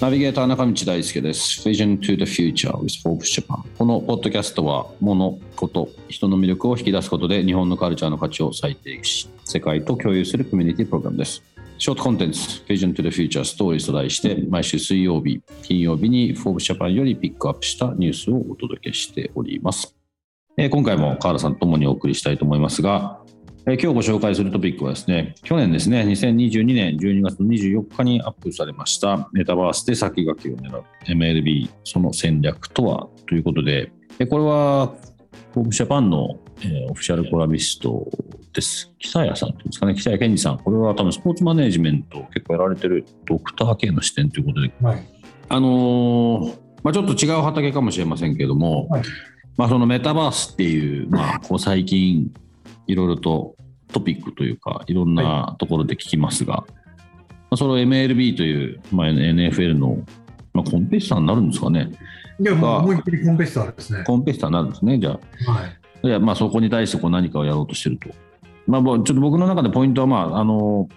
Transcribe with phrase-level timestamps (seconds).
[0.00, 1.68] ナビゲーター中道大輔です。
[1.68, 3.62] Vision to the Future with Forbes Japan。
[3.78, 11.44] このポッドキャストは、物、こと、人の魅力を引き出すことで日本のカルチャーの価値を再定義し、世界と共有するコミュニティプログラムです。
[11.78, 19.94] ショートコンテンツ、Vision to the Future Stories と題して、毎週水曜日、金曜日に Forbes Japan よりピックアップしたニュースをお届けしております。
[20.56, 23.20] えー、今回も河原さんともにお送りしたいと思いますが、
[23.64, 33.06] え今日ご紹介するトピックはですね、去年ですね、2022年12月24日にアップされましたメタバースで先駆けを狙う MLB その戦略とは？
[33.28, 33.92] ということで、
[34.28, 34.92] これは
[35.54, 38.04] フォーブジャパンの、えオフィシャルコラビスト
[38.52, 38.92] です。
[38.98, 40.58] 北谷さんですかね、北谷健二さん。
[40.58, 45.08] これは多分スポーツマネージメントを結構やられてるドクター系の視点ということで、はい、
[45.48, 49.02] あのー、まあ、ちょっと違う畑かもしれませんけれども、はい、
[49.56, 52.32] まあ、そのメタバースっていう、まあ、こう最近
[52.86, 53.56] いろいろと
[53.92, 56.76] トピックというか、いろんなところで聞きますが、はい、ま
[57.50, 59.98] あ、それを MLB という、まあ、NFL の、
[60.52, 61.90] まあ、コンペティターになるんですかね。
[62.40, 64.04] いや、もう思いっきりコンペティターですね。
[64.04, 65.52] コンペティターになるんですね、じゃあ。
[65.52, 65.66] は
[66.02, 68.08] い、いやまあ、そこに対してこう何かをやろうとしてると。
[68.66, 70.88] まあ、ちょっと僕の中でポイントは、まあ、あの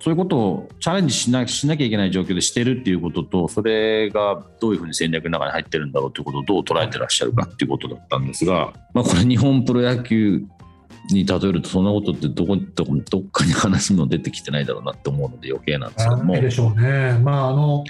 [0.00, 10.44] そういうことをチャレンジしなしなきゃいけない状況でしてるっていうことと、それがどういうふうに戦略の中に入ってるんだろうということをどう捉えてらっしゃるかっていうことだったんですが、まあ、これ、日本プロ野球
[11.10, 16.34] に例えるとそんなことってどこどこどっかに話も出てきてないだろうなって思うので余計なんですけども。
[16.34, 17.18] でしょうね。
[17.22, 17.84] まああの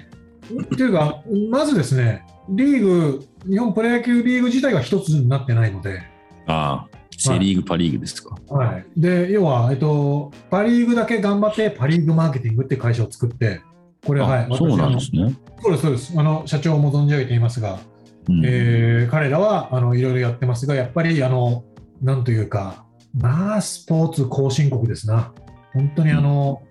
[0.63, 6.03] っていうか まずですねリーグ日本プロ野球リーグ自体が一つになってないので。
[6.47, 8.37] ああセ・リーグ、はい、パ・リーグですか。
[8.49, 13.61] はい、で要は、えっと、パ・リーグだけ頑張ってパ・リーグマーケティングって会社を作って
[14.07, 15.35] これは、はい、そうなんですね。
[15.61, 17.81] そうですそうですあの社長も存じ上げていますが、
[18.29, 21.65] うん、えー、彼らはあのいろいろやってますがやっぱりあの
[22.01, 22.85] なんというか
[23.21, 25.33] まあ、スポーツ後進国ですな。
[25.73, 26.63] 本当にあの、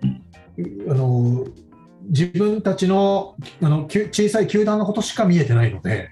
[0.88, 1.46] あの
[2.08, 6.10] 自分たちのあの小さい球団のことしか見えてないので、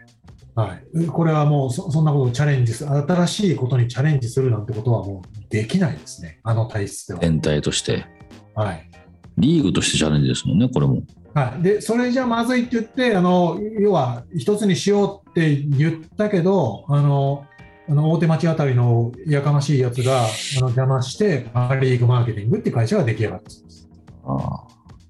[0.55, 7.21] はい、これはもうそそんなことをチャレンジする、新しいことにチャレンジするなんてことはもうできないですね、あの体質では。
[7.21, 8.07] 全体として。
[8.55, 8.91] はい。
[9.39, 11.03] リーグとしてチャレンジですもんね、これも。
[11.35, 17.45] はい、でそれじゃまずいって言ってあの、要は一つにしようって言ったけど、あの
[17.89, 23.89] あの大手町あたりのやかましいやつがあの邪魔して、パ・リーグマーケティングって会社が出来上がったんです。
[24.25, 24.67] あ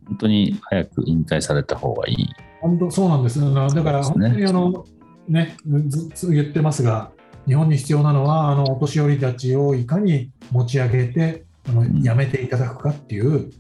[0.06, 2.28] 本当に早く引退された方がいい。
[2.60, 3.41] 本当そうなんです。
[3.41, 4.84] だから本当にあの、
[5.28, 5.56] ね、
[5.88, 7.10] ずっと言ってますが、
[7.47, 13.50] 日本に必要なのは、あのお年寄りたちをいかに持ち上げて、あの辞めていただくかっていう、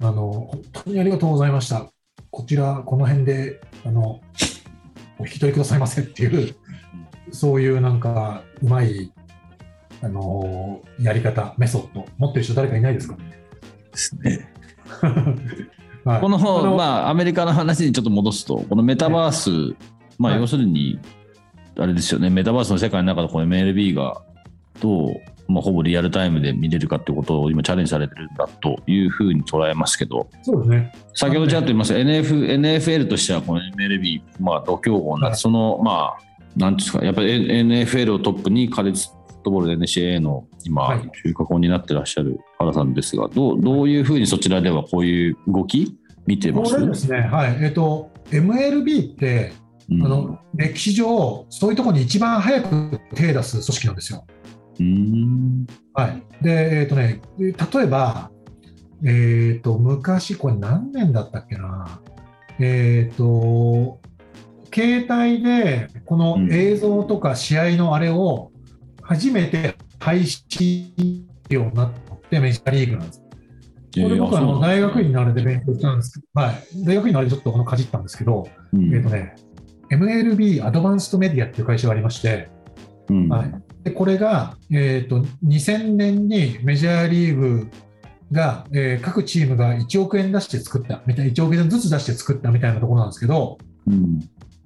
[0.00, 1.86] あの、本当にありがとうございました。
[2.30, 4.20] こちら、この辺で、あの、
[5.18, 6.56] お引き取りくださいませっていう
[7.32, 9.12] そういうなんかうまい、
[10.02, 13.16] あのー、やり方、メソッド、持ってる人、誰かいないですか？
[13.16, 13.22] ね。
[13.92, 14.52] ですね。
[16.04, 16.38] はい、この、
[16.76, 19.76] まあ、アメリカの話にちょっと戻すと、このメタバース、はい、
[20.18, 20.98] まあ、要するに、
[21.78, 24.20] あれですよね、メタバースの世界の中でこの MLB が
[24.80, 25.14] どう、
[25.48, 30.92] まあ、ほぼリアルタイムで見れるかってことを今チャレンジされてるんだというふうに捉えますけど、そうですね。
[31.14, 46.80] 先ほどちゃんと言いました、NF NFL としてはこの MLB、まあ、度胸法な、はい、その、まあ、なんですか、やっぱり NFL をトップにカレッジフットボールで NCAA の今、中核になってらっしゃる原さんですが、どうどういうふうにそちらではこういう動き、見てます？
[46.80, 47.58] こですね、はい。
[47.60, 49.52] えーと、MLB って、
[49.90, 54.26] うん、あの歴史上、そういうところに一番早く手を出す組織なんですよ。
[54.80, 55.66] うん。
[55.92, 56.22] はい。
[56.42, 58.30] でえーとね、例えば、
[59.04, 62.00] えーと、昔、これ何年だったっけな、
[62.58, 64.00] えーと
[64.74, 68.50] 携帯でこの映像とか試合のあれを
[69.02, 71.92] 初めて配信ようになっ
[72.30, 73.20] てメジャーリーグなんです。
[73.20, 76.20] これ僕あの大学院のあれで勉強したんです。
[76.20, 79.36] けど、はい、大学院のあれちょっとこのかじったんですけど、うん、えっ、とね、
[79.90, 82.48] MLB アドバンストメディアっていう会社がありまして、
[83.08, 83.52] うん、はい、
[83.84, 87.68] でこれが、えーと、2000年にメジャーリーグ
[88.32, 94.20] が、えー、各チームが1億円出して作ったみたいな、1億円ずつ出して作ったみたいなところなんですけど、うん、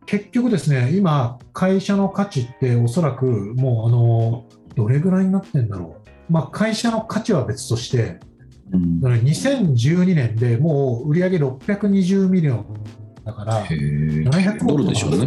[0.08, 8.19] 結局ですね、今、会社の価値っておそらくもうあのどれぐらいになってんだろう、まあ、会社の価値は別として、
[8.72, 9.00] うん。
[9.02, 12.66] だから2012年でもう売上620 million
[13.22, 14.31] だから、へー。
[14.31, 15.19] 700億ドルでしょうね。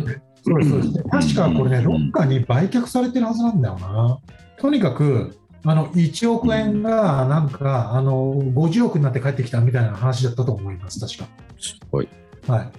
[0.44, 0.94] そうですそうです。
[0.94, 1.84] で確かこれね、うん。
[1.84, 4.18] ロッカーに売却されてるはずなんだよな。
[4.58, 11.30] とにかく、あの1億円がなんか、あの50億になって帰ってきたみたいな話だったと思います、確
[11.60, 12.08] すごい。
[12.48, 12.54] か。
[12.54, 12.72] はい、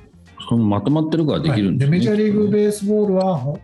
[0.49, 1.97] そのまとまってるからできるんですね。
[1.97, 3.59] はいメジャーリーグベースボールは、ほ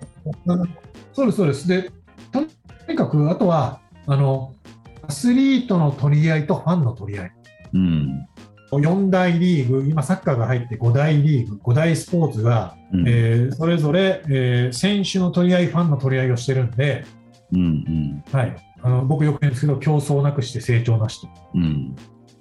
[1.13, 1.69] そうです、そうです。
[1.69, 1.91] で、
[2.33, 2.41] と
[2.89, 4.55] にかく、あとはあの、
[5.03, 7.33] アスリートの取り合いとファンの取り合い。
[7.75, 8.27] うん。
[8.73, 17.05] 4大リーグ、今、サッカーが入って5大リーグ、5大スポーツが、うんえーそれぞれ、えー選手の取り合い、ファンの取り合いをしてるんで、
[17.53, 21.29] うんうんはい、あの僕よく言うんですけど、競争なくして成長なしと。
[21.55, 21.97] うん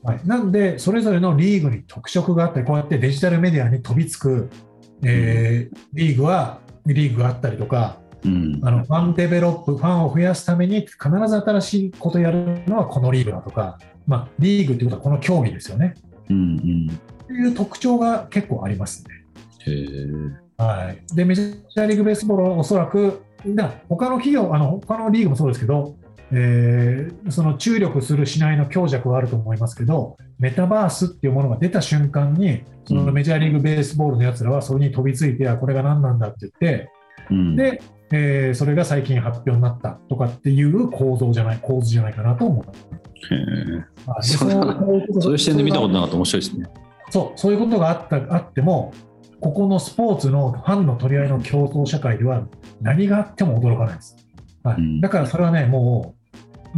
[0.08, 4.50] はい、なんで、それぞれのリーグに特色があって、こうやってデジタルメディアに飛びつく、
[5.04, 8.62] えーリーグは、リーグがあったりとか、うん。
[8.64, 15.96] あのファンデベロップ、ファンを増やすために必ず新しいことをやるのはこのリーグだとか、まあ、リーグということはこの競技ですよね。
[16.30, 17.00] うんうん。
[17.28, 19.14] という特徴が結構ありますね。
[20.58, 25.98] はい、でメジャーリーグベースボールはおそらく、だ他の企業、あの他のリーグもそうですけど、
[26.32, 36.90] えーその注力するしないの強弱はあると思いますけど、メタバースっていうものが出た瞬間に、そのメジャーリーグベースボールのやつらはそれに飛びついて、あこれが何なんだって言って、
[37.30, 37.56] うん。
[37.56, 37.82] で、
[38.12, 42.88] えーそれが最近発表になったとかっていう構造じゃない、構図じゃないかなと思います。
[43.34, 46.16] へそうそういう視点で見たことなかった。
[46.16, 46.66] 面白いですね。
[47.10, 48.94] そう、そういうことがあったあっても、
[49.40, 52.48] ここのスポーツのファンの取り合いの競争社会では
[52.82, 54.16] 何があっても驚かないです。
[54.64, 54.78] はい。
[54.78, 55.02] うん。
[55.02, 56.17] だからそれはね、もう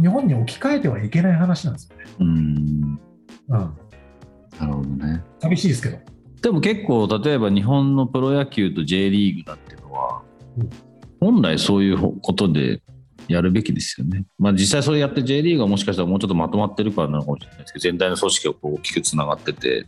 [0.00, 2.04] 日本に置き換えてはいけない話なんですよね。
[2.20, 3.00] うんうん、
[3.48, 5.22] なるほどね。
[5.40, 5.98] 寂しいですけど。
[6.42, 10.22] でも結構例えば日本のプロ野球と J リーグだっていうのは、
[10.56, 10.70] うん
[11.20, 12.82] 本来そういうことで
[13.28, 14.24] やるべきですよね。
[14.38, 19.84] まあ実際それやって J リーグはもしかしたらもうちょっとまとまってるからなのかもしれないですけど全体の組織が大きくつながってて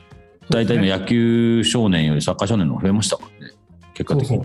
[0.50, 3.54] 大体今野球少年よりサッカー少年の方が増えましたからね
[3.94, 4.42] 結果的に。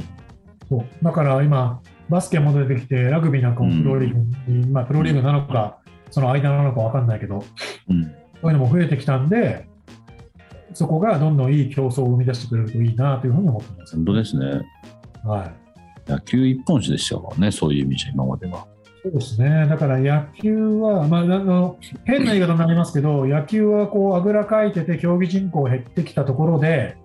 [0.70, 7.44] そうだから今、バスケも出てきて、ラグビーなんかもプロリーグに、まあ、プロリーグなのか、その間なのか分かんないけど、
[7.90, 9.68] うんこういうのも増えてきたんで、
[10.76, 13.96] そこがどんどんいい競争を生み出してくれるといいなというふうに思ってます。
[13.96, 14.62] 本当ですね。
[15.26, 15.68] はい
[16.08, 18.66] 野球一本手でしたからね、そういう意味じゃ今までは。
[19.04, 26.98] そうですね、だから野球は、まあ、あの変な言い方になりますけど、野球はこうあぐらかいてて、競技人口減ってきたところで、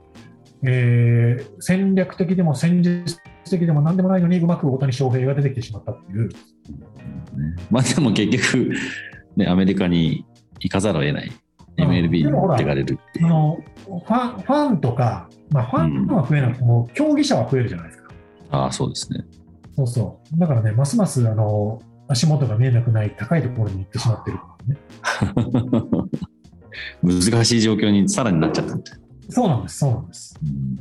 [0.65, 6.35] えー戦略的でも戦術的でもなんでもないのに、うまく大谷翔平が出てきてしまったっていう、ね
[7.71, 8.73] まあでも結局、
[9.37, 10.25] ね、アメリカに
[10.61, 11.27] 行かざるを得ない。
[11.27, 11.43] うん
[11.77, 13.27] MLB に持ってかれるっていう。
[13.27, 18.11] あのファンファンとか、まあ、ファンは増えなくても、競技者は増えるじゃないですか。
[18.51, 19.25] ああ、そうですね。
[19.75, 26.03] そうそうだからね、ますますあの足元が見えなくない高いところに行ってしまってるからね。
[27.33, 28.75] 難しい状況にさらになっちゃった。
[29.31, 30.39] そうなんです、そうなんです。
[30.43, 30.72] うんはい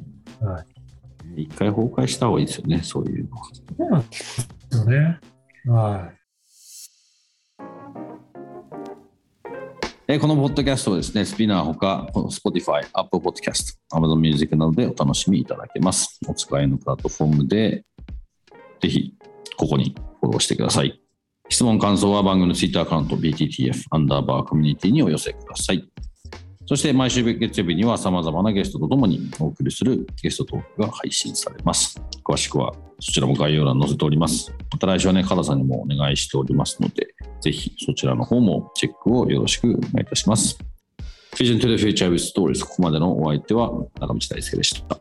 [1.36, 3.44] 一回崩壊した方がいいですよね、そういうのは。
[3.46, 5.20] そうなんですよね。
[5.66, 6.22] はい。
[10.08, 16.20] えーこのポッドキャストはですね、スピナーほか、この Spotify、Apple Podcast、Amazon Music などでお楽しみいただけます。
[16.28, 17.86] お使いのプラットフォームで、
[18.82, 19.14] ぜひ、
[19.56, 21.02] ここにフォローしてください。
[21.48, 25.90] 質問、感想は番組の Twitter アカウント BTTF アンダーバーコミュニティにお寄せください。
[26.72, 32.02] そして毎週月曜日には様々なゲストとともにお送りするゲストトークが配信されます。
[32.24, 34.56] 詳しくはそちらも概要欄に載せております。
[34.72, 37.08] また来週はね、カラさんにもお願いしておりますので、
[37.42, 40.58] ぜひそちらの方もチェックをよろしくお願いいたします。
[41.36, 45.01] Vision to the Future with Stories ここまでのお相手は中道大輔でした。